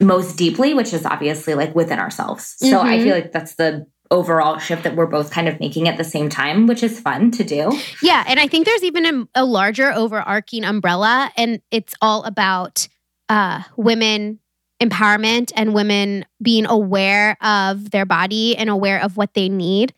[0.00, 2.56] most deeply, which is obviously like within ourselves.
[2.58, 2.86] So mm-hmm.
[2.86, 6.04] I feel like that's the overall shift that we're both kind of making at the
[6.04, 7.72] same time, which is fun to do.
[8.02, 8.24] Yeah.
[8.26, 12.88] And I think there's even a, a larger overarching umbrella, and it's all about
[13.28, 14.38] uh, women
[14.80, 19.94] empowerment and women being aware of their body and aware of what they need.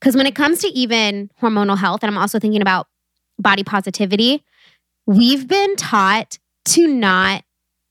[0.00, 2.86] Because when it comes to even hormonal health, and I'm also thinking about
[3.38, 4.44] body positivity,
[5.06, 7.44] we've been taught to not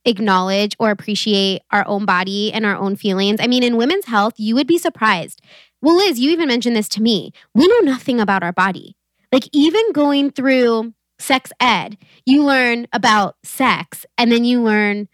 [0.06, 3.40] acknowledge or appreciate our own body and our own feelings.
[3.42, 5.42] I mean, in women's health, you would be surprised.
[5.82, 7.32] Well, Liz, you even mentioned this to me.
[7.54, 8.96] We know nothing about our body.
[9.32, 15.08] Like, even going through sex ed, you learn about sex and then you learn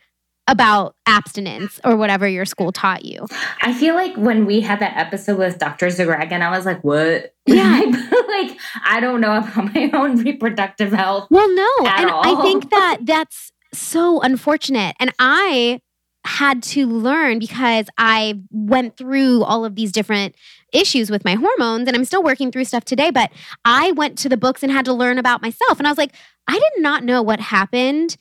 [0.47, 3.25] about abstinence or whatever your school taught you.
[3.61, 5.87] I feel like when we had that episode with Dr.
[5.87, 7.33] Zagragan, I was like, what?
[7.47, 7.79] Yeah.
[8.27, 11.27] like, I don't know about my own reproductive health.
[11.29, 11.69] Well, no.
[11.85, 12.39] and all.
[12.39, 14.95] I think that that's so unfortunate.
[14.99, 15.79] And I
[16.25, 20.35] had to learn because I went through all of these different
[20.73, 23.11] issues with my hormones and I'm still working through stuff today.
[23.11, 23.31] But
[23.63, 25.77] I went to the books and had to learn about myself.
[25.77, 26.13] And I was like,
[26.47, 28.17] I did not know what happened.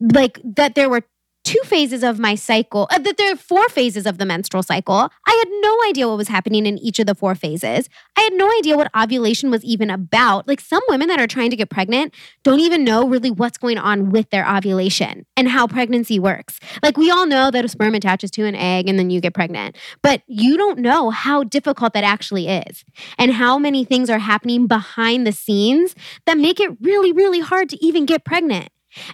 [0.00, 1.02] Like that there were
[1.48, 5.10] two phases of my cycle, uh, that there are four phases of the menstrual cycle.
[5.26, 7.88] I had no idea what was happening in each of the four phases.
[8.18, 10.46] I had no idea what ovulation was even about.
[10.46, 13.78] Like some women that are trying to get pregnant don't even know really what's going
[13.78, 16.60] on with their ovulation and how pregnancy works.
[16.82, 19.32] Like we all know that a sperm attaches to an egg and then you get
[19.32, 22.84] pregnant, but you don't know how difficult that actually is
[23.16, 25.94] and how many things are happening behind the scenes
[26.26, 28.68] that make it really, really hard to even get pregnant.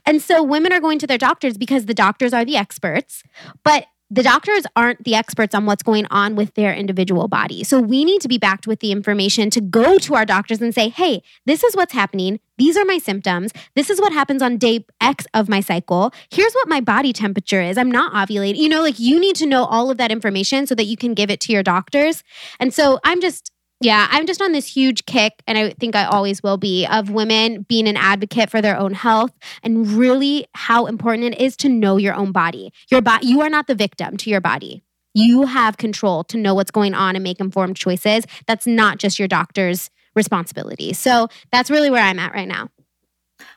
[0.07, 3.23] And so women are going to their doctors because the doctors are the experts,
[3.65, 7.65] but the doctors aren't the experts on what's going on with their individual body.
[7.65, 10.75] So we need to be backed with the information to go to our doctors and
[10.75, 12.39] say, hey, this is what's happening.
[12.59, 13.51] These are my symptoms.
[13.75, 16.13] This is what happens on day X of my cycle.
[16.31, 17.79] Here's what my body temperature is.
[17.79, 18.59] I'm not ovulating.
[18.59, 21.15] You know, like you need to know all of that information so that you can
[21.15, 22.23] give it to your doctors.
[22.61, 26.05] And so I'm just yeah, I'm just on this huge kick, and I think I
[26.05, 29.33] always will be, of women being an advocate for their own health
[29.63, 32.73] and really how important it is to know your own body.
[32.91, 34.83] Your body, you are not the victim to your body.
[35.13, 38.25] You have control to know what's going on and make informed choices.
[38.47, 40.93] That's not just your doctor's responsibility.
[40.93, 42.71] So that's really where I'm at right now.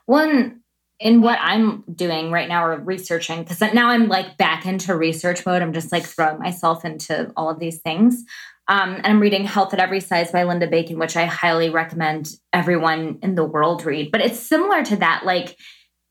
[0.05, 0.61] One
[0.99, 5.45] in what I'm doing right now or researching, because now I'm like back into research
[5.45, 5.61] mode.
[5.61, 8.23] I'm just like throwing myself into all of these things.
[8.69, 12.35] Um, and I'm reading Health at Every Size by Linda Bacon, which I highly recommend
[12.51, 14.11] everyone in the world read.
[14.11, 15.23] But it's similar to that.
[15.25, 15.57] Like,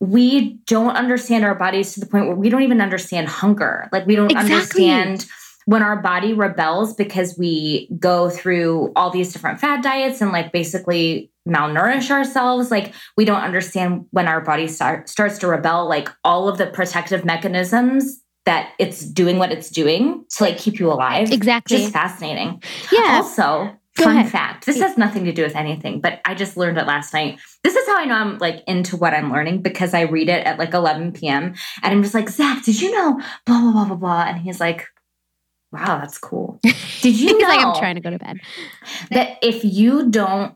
[0.00, 3.88] we don't understand our bodies to the point where we don't even understand hunger.
[3.92, 4.90] Like, we don't exactly.
[4.90, 5.26] understand
[5.66, 10.52] when our body rebels because we go through all these different fad diets and like
[10.52, 16.08] basically malnourish ourselves like we don't understand when our body start, starts to rebel like
[16.24, 20.90] all of the protective mechanisms that it's doing what it's doing to like keep you
[20.90, 21.30] alive.
[21.30, 21.78] Exactly.
[21.78, 22.62] Just fascinating.
[22.90, 23.20] Yeah.
[23.22, 24.30] Also, Go fun ahead.
[24.30, 24.66] fact.
[24.66, 27.40] This has nothing to do with anything, but I just learned it last night.
[27.64, 30.46] This is how I know I'm like into what I'm learning because I read it
[30.46, 31.54] at like 11 p.m.
[31.82, 34.24] and I'm just like, Zach, did you know blah blah blah blah blah?
[34.28, 34.86] And he's like,
[35.72, 36.60] Wow, that's cool.
[36.62, 36.74] Did
[37.18, 37.48] you know?
[37.48, 38.38] like I'm trying to go to bed.
[39.10, 40.54] That if you don't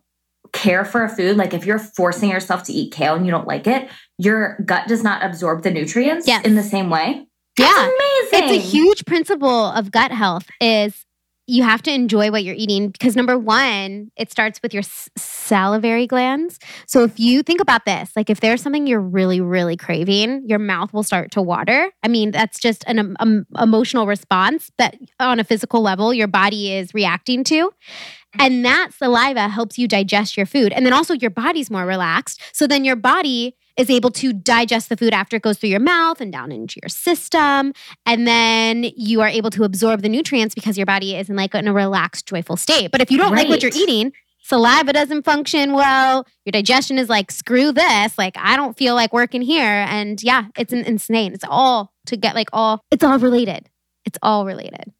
[0.53, 3.47] care for a food, like if you're forcing yourself to eat kale and you don't
[3.47, 6.45] like it, your gut does not absorb the nutrients yes.
[6.45, 7.27] in the same way.
[7.59, 7.77] Yeah.
[7.77, 8.29] amazing.
[8.33, 11.05] It's a huge principle of gut health is
[11.51, 14.85] you have to enjoy what you're eating because number one, it starts with your
[15.17, 16.61] salivary glands.
[16.87, 20.61] So if you think about this, like if there's something you're really, really craving, your
[20.61, 21.91] mouth will start to water.
[22.05, 26.29] I mean, that's just an um, um emotional response that on a physical level your
[26.29, 27.73] body is reacting to.
[28.39, 30.73] And that saliva helps you digest your food.
[30.73, 32.41] And then also your body's more relaxed.
[32.53, 35.81] So then your body is able to digest the food after it goes through your
[35.81, 37.73] mouth and down into your system.
[38.07, 41.55] And then you are able to absorb the nutrients because your body is in like
[41.55, 42.93] in a relaxed, joyful state.
[42.93, 43.41] But if you don't right.
[43.41, 44.13] like what you're eating,
[44.43, 48.19] saliva doesn't function well, your digestion is like, screw this.
[48.19, 49.85] Like, I don't feel like working here.
[49.89, 51.33] And yeah, it's an insane.
[51.33, 53.69] It's all to get like all, it's all related.
[54.05, 54.93] It's all related.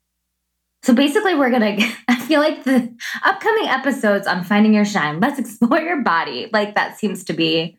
[0.83, 5.21] So basically, we're going to, I feel like the upcoming episodes on Finding Your Shine,
[5.21, 6.49] let's explore your body.
[6.53, 7.77] Like, that seems to be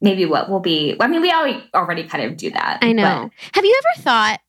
[0.00, 0.96] maybe what will be.
[1.00, 1.32] I mean, we
[1.74, 2.78] already kind of do that.
[2.82, 3.30] I know.
[3.30, 3.56] But.
[3.56, 4.40] Have you ever thought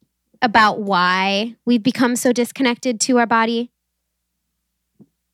[0.42, 3.72] about why we've become so disconnected to our body?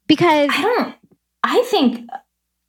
[0.08, 0.95] Because I don't.
[1.43, 2.10] I think.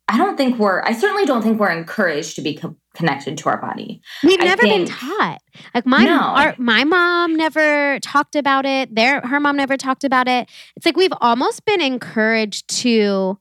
[0.09, 0.81] I don't think we're.
[0.83, 4.01] I certainly don't think we're encouraged to be co- connected to our body.
[4.23, 5.39] We've never think, been taught.
[5.75, 6.19] Like my no.
[6.19, 8.95] our, my mom never talked about it.
[8.95, 10.49] Their her mom never talked about it.
[10.75, 13.37] It's like we've almost been encouraged to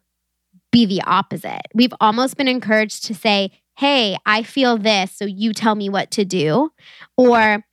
[0.72, 1.62] be the opposite.
[1.72, 6.10] We've almost been encouraged to say, hey, I feel this, so you tell me what
[6.12, 6.72] to do.
[7.16, 7.64] Or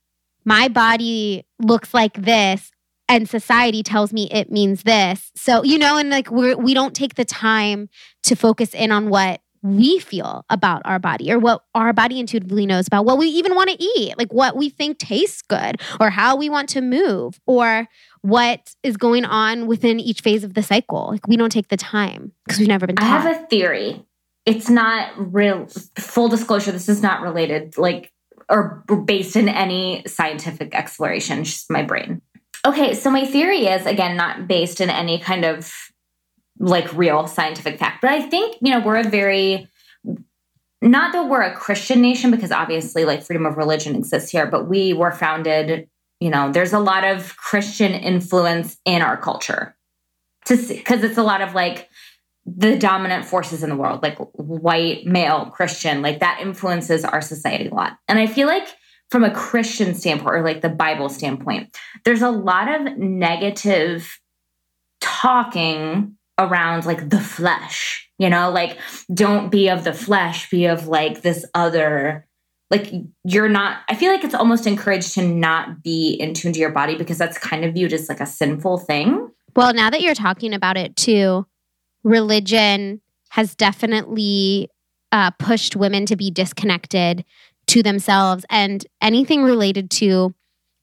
[0.44, 2.70] my body looks like this
[3.08, 5.30] and society tells me it means this.
[5.34, 7.88] So, you know, and like we're, we don't take the time
[8.24, 12.66] to focus in on what we feel about our body or what our body intuitively
[12.66, 16.10] knows about what we even want to eat, like what we think tastes good or
[16.10, 17.88] how we want to move or
[18.20, 21.08] what is going on within each phase of the cycle.
[21.12, 23.06] Like we don't take the time because we've never been taught.
[23.06, 24.04] I have a theory
[24.46, 25.66] it's not real
[25.96, 28.12] full disclosure this is not related like
[28.48, 32.20] or based in any scientific exploration it's just my brain.
[32.66, 35.72] Okay so my theory is again not based in any kind of
[36.58, 39.68] like real scientific fact but i think you know we're a very
[40.80, 44.68] not that we're a christian nation because obviously like freedom of religion exists here but
[44.68, 45.88] we were founded
[46.20, 49.76] you know there's a lot of christian influence in our culture.
[50.46, 51.88] To because it's a lot of like
[52.46, 57.68] the dominant forces in the world, like white, male, Christian, like that influences our society
[57.68, 57.98] a lot.
[58.06, 58.68] And I feel like
[59.10, 61.74] from a Christian standpoint or like the Bible standpoint,
[62.04, 64.20] there's a lot of negative
[65.00, 68.78] talking around like the flesh, you know, like
[69.12, 72.26] don't be of the flesh, be of like this other
[72.70, 72.92] like
[73.24, 76.70] you're not i feel like it's almost encouraged to not be in tune to your
[76.70, 80.14] body because that's kind of viewed as like a sinful thing well now that you're
[80.14, 81.46] talking about it too
[82.04, 83.00] religion
[83.30, 84.68] has definitely
[85.10, 87.24] uh, pushed women to be disconnected
[87.66, 90.34] to themselves and anything related to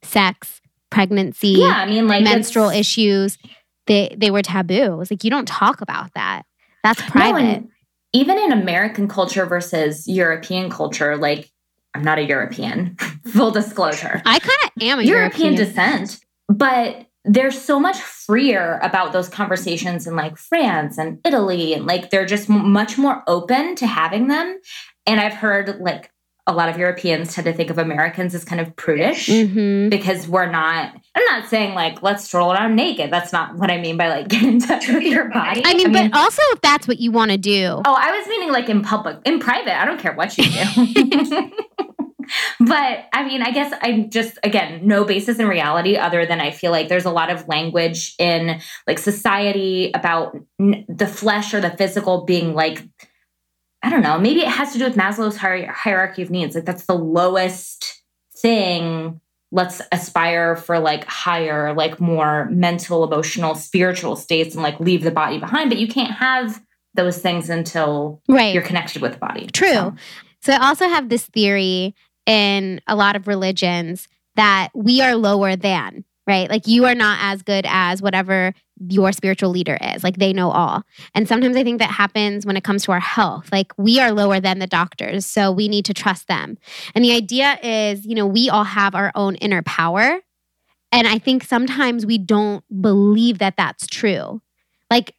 [0.03, 3.37] sex, pregnancy, yeah, I mean, like menstrual issues.
[3.87, 4.73] They they were taboo.
[4.73, 6.43] It was like you don't talk about that.
[6.83, 7.61] That's private.
[7.61, 7.67] No,
[8.13, 11.51] even in American culture versus European culture, like
[11.93, 12.95] I'm not a European,
[13.33, 14.21] full disclosure.
[14.25, 19.29] I kind of am a European, European descent, but they're so much freer about those
[19.29, 24.27] conversations in like France and Italy and like they're just much more open to having
[24.27, 24.59] them
[25.05, 26.11] and I've heard like
[26.47, 29.89] a lot of Europeans tend to think of Americans as kind of prudish mm-hmm.
[29.89, 30.93] because we're not.
[31.15, 33.11] I'm not saying like let's stroll around naked.
[33.11, 35.61] That's not what I mean by like get in touch with your body.
[35.63, 37.81] I mean, I mean but also if that's what you want to do.
[37.85, 39.79] Oh, I was meaning like in public, in private.
[39.79, 41.51] I don't care what you do.
[42.59, 46.51] but I mean, I guess I'm just, again, no basis in reality other than I
[46.51, 51.61] feel like there's a lot of language in like society about n- the flesh or
[51.61, 52.83] the physical being like,
[53.83, 56.55] I don't know, maybe it has to do with Maslow's hier- hierarchy of needs.
[56.55, 58.03] Like that's the lowest
[58.37, 59.19] thing.
[59.51, 65.11] Let's aspire for like higher, like more mental, emotional, spiritual states and like leave the
[65.11, 65.69] body behind.
[65.69, 66.61] But you can't have
[66.93, 68.53] those things until right.
[68.53, 69.47] you're connected with the body.
[69.47, 69.73] True.
[69.73, 69.95] So.
[70.41, 71.95] So I also have this theory
[72.25, 76.49] in a lot of religions that we are lower than, right?
[76.49, 78.53] Like you are not as good as whatever
[78.89, 80.03] your spiritual leader is.
[80.03, 80.83] Like they know all.
[81.13, 83.49] And sometimes I think that happens when it comes to our health.
[83.51, 86.57] Like we are lower than the doctors, so we need to trust them.
[86.95, 90.19] And the idea is, you know, we all have our own inner power.
[90.91, 94.41] And I think sometimes we don't believe that that's true.
[94.89, 95.15] Like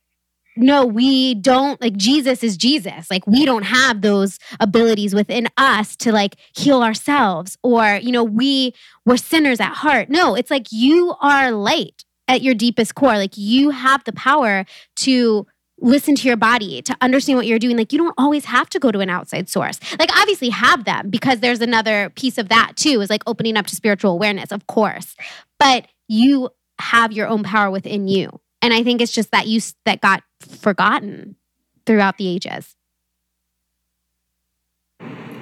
[0.57, 3.11] no, we don't like Jesus is Jesus.
[3.11, 8.25] Like we don't have those abilities within us to like heal ourselves or, you know,
[8.25, 8.75] we
[9.07, 10.11] were sinners at heart.
[10.11, 13.17] No, it's like you are light at your deepest core.
[13.17, 14.65] Like you have the power
[14.97, 15.47] to
[15.81, 17.77] listen to your body, to understand what you're doing.
[17.77, 19.81] Like you don't always have to go to an outside source.
[19.99, 23.67] Like obviously have them because there's another piece of that too is like opening up
[23.69, 25.17] to spiritual awareness, of course.
[25.59, 28.39] But you have your own power within you.
[28.63, 31.37] And I think it's just that use that got forgotten
[31.85, 32.77] throughout the ages.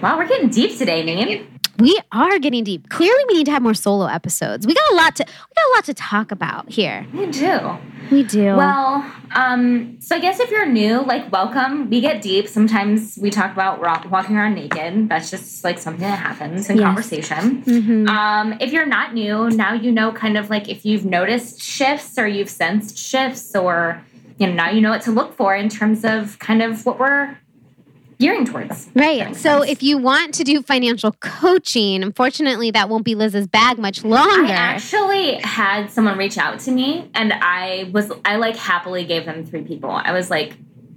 [0.03, 1.60] Wow, we're getting deep today, Neen.
[1.81, 2.91] We are getting deep.
[2.91, 4.67] Clearly, we need to have more solo episodes.
[4.67, 7.07] We got a lot to we got a lot to talk about here.
[7.15, 7.79] We do.
[8.11, 8.57] We do.
[8.57, 11.89] Well, um, so I guess if you're new, like welcome.
[11.89, 12.49] We get deep.
[12.49, 15.09] Sometimes we talk about rock, walking around naked.
[15.09, 16.85] That's just like something that happens in yes.
[16.85, 17.63] conversation.
[17.63, 18.09] Mm-hmm.
[18.09, 22.19] Um, if you're not new, now you know kind of like if you've noticed shifts
[22.19, 24.05] or you've sensed shifts or
[24.39, 26.99] you know now you know what to look for in terms of kind of what
[26.99, 27.39] we're
[28.21, 28.89] gearing towards.
[28.95, 29.35] Right.
[29.35, 34.05] So if you want to do financial coaching, unfortunately, that won't be Liz's bag much
[34.05, 34.53] longer.
[34.53, 39.25] I actually had someone reach out to me and I was, I like happily gave
[39.25, 39.91] them three people.
[39.91, 40.57] I was like,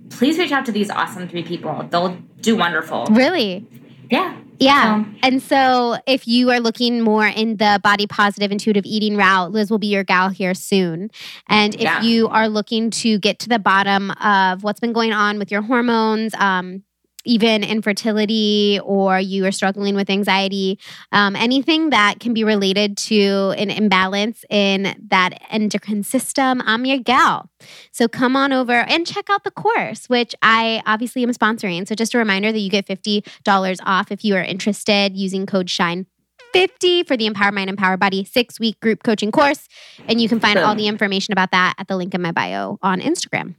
[0.10, 1.88] please reach out to these awesome three people.
[1.90, 3.06] They'll do wonderful.
[3.06, 3.66] Really?
[4.12, 4.38] Yeah.
[4.60, 5.06] Yeah.
[5.24, 9.72] and so if you are looking more in the body positive intuitive eating route, Liz
[9.72, 11.10] will be your gal here soon.
[11.50, 12.02] And if yeah.
[12.02, 15.62] you are looking to get to the bottom of what's been going on with your
[15.62, 16.84] hormones, um,
[17.26, 20.80] even infertility or you are struggling with anxiety,
[21.12, 27.00] um, anything that can be related to an imbalance in that endocrine system, I'm your
[27.00, 27.50] gal.
[27.92, 31.88] So come on over and check out the course, which I obviously am sponsoring.
[31.88, 35.70] So just a reminder that you get $50 off if you are interested using code
[35.70, 36.06] SHINE
[36.54, 39.68] 50 for the Empower Mind, Empower Body six week group coaching course.
[40.08, 42.78] And you can find all the information about that at the link in my bio
[42.82, 43.56] on Instagram.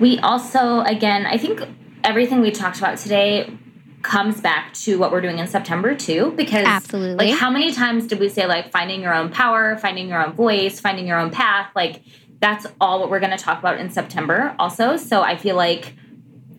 [0.00, 1.60] We also, again, I think
[2.04, 3.56] everything we talked about today
[4.02, 8.06] comes back to what we're doing in September too because absolutely like how many times
[8.06, 11.30] did we say like finding your own power finding your own voice finding your own
[11.30, 12.02] path like
[12.38, 15.94] that's all what we're going to talk about in September also so I feel like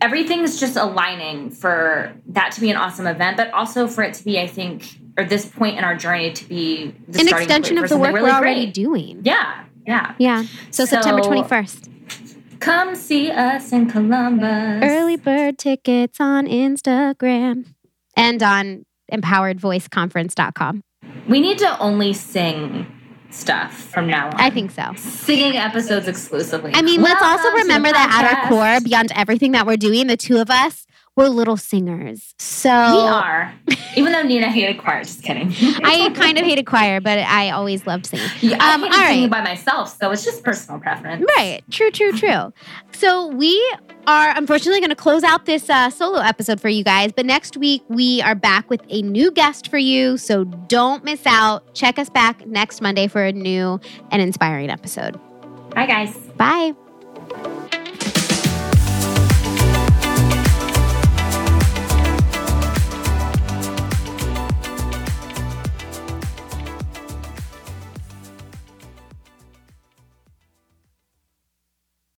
[0.00, 4.24] everything's just aligning for that to be an awesome event, but also for it to
[4.24, 7.96] be, I think, or this point in our journey to be an extension of the
[7.96, 8.74] work really we're already great.
[8.74, 9.20] doing.
[9.24, 10.42] Yeah, yeah, yeah.
[10.70, 11.90] So, so September twenty first.
[12.60, 14.82] Come see us in Columbus.
[14.82, 17.66] Early bird tickets on Instagram
[18.16, 20.82] and on empoweredvoiceconference.com.
[21.28, 22.86] We need to only sing
[23.30, 24.34] stuff from now on.
[24.40, 24.92] I think so.
[24.96, 26.72] Singing episodes exclusively.
[26.74, 30.16] I mean, let's also remember that at our core, beyond everything that we're doing, the
[30.16, 30.85] two of us,
[31.16, 32.34] we're little singers.
[32.38, 33.54] So we are.
[33.96, 35.48] Even though Nina hated choir, just kidding.
[35.82, 38.28] I kind of hated choir, but I always loved singing.
[38.40, 39.12] Yeah, um, I all right.
[39.14, 41.24] singing by myself, so it's just personal preference.
[41.36, 41.62] Right.
[41.70, 41.90] True.
[41.90, 42.12] True.
[42.12, 42.52] True.
[42.92, 43.58] so we
[44.06, 47.56] are unfortunately going to close out this uh, solo episode for you guys, but next
[47.56, 50.16] week we are back with a new guest for you.
[50.18, 51.74] So don't miss out.
[51.74, 55.18] Check us back next Monday for a new and inspiring episode.
[55.70, 56.14] Bye, guys.
[56.36, 56.74] Bye.